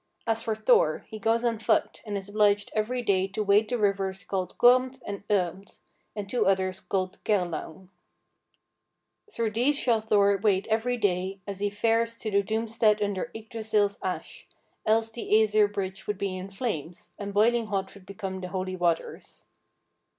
As 0.25 0.41
for 0.41 0.55
Thor, 0.55 1.05
he 1.09 1.19
goes 1.19 1.45
on 1.45 1.59
foot, 1.59 2.01
and 2.07 2.17
is 2.17 2.27
obliged 2.27 2.71
every 2.73 3.03
day 3.03 3.27
to 3.27 3.43
wade 3.43 3.69
the 3.69 3.77
rivers 3.77 4.23
called 4.23 4.57
Kormt 4.57 4.99
and 5.05 5.21
OErmt, 5.27 5.77
and 6.15 6.27
two 6.27 6.47
others 6.47 6.79
called 6.79 7.23
Kerlaung. 7.23 7.89
"Through 9.31 9.51
these 9.51 9.77
shall 9.77 10.01
Thor 10.01 10.39
wade 10.39 10.67
every 10.71 10.97
day, 10.97 11.39
as 11.45 11.59
he 11.59 11.69
fares 11.69 12.17
to 12.17 12.31
the 12.31 12.41
doomstead 12.41 12.99
under 12.99 13.29
Yggdrasill's 13.35 13.99
ash, 14.01 14.47
else 14.87 15.11
the 15.11 15.29
Æsir 15.33 15.71
Bridge 15.71 16.07
would 16.07 16.17
be 16.17 16.35
in 16.35 16.49
flames, 16.49 17.11
and 17.19 17.31
boiling 17.31 17.67
hot 17.67 17.93
would 17.93 18.07
become 18.07 18.41
the 18.41 18.47
holy 18.47 18.75
waters." 18.75 19.45